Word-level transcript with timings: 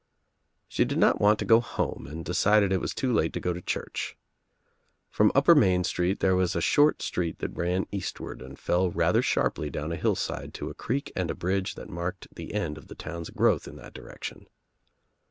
She 0.67 0.83
did 0.83 0.97
not 0.97 1.21
want 1.21 1.37
to 1.37 1.45
go 1.45 1.59
home 1.59 2.07
and 2.09 2.25
decided 2.25 2.73
it 2.73 2.81
was 2.81 2.95
too 2.95 3.13
late 3.13 3.33
to 3.33 3.39
go 3.39 3.53
to 3.53 3.61
church. 3.61 4.17
From 5.11 5.31
Upper 5.35 5.53
Main 5.53 5.83
Street 5.83 6.21
there 6.21 6.35
was 6.35 6.55
a 6.55 6.59
short 6.59 7.03
street 7.03 7.37
that 7.37 7.55
ran 7.55 7.85
eastward 7.91 8.41
and 8.41 8.57
fell 8.57 8.89
rather 8.89 9.21
sharply 9.21 9.69
down 9.69 9.91
a 9.91 9.97
hillside 9.97 10.55
to 10.55 10.71
a 10.71 10.73
creek 10.73 11.11
and 11.15 11.29
a 11.29 11.35
bridge 11.35 11.75
that 11.75 11.87
marked 11.87 12.27
the 12.33 12.55
end 12.55 12.79
of 12.79 12.87
the 12.87 12.95
town's 12.95 13.29
growth 13.29 13.67
in 13.67 13.75
that 13.75 13.93
direction. 13.93 14.47